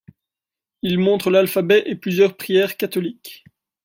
[0.81, 3.43] Il montre l'alphabet et plusieurs prières catholiques.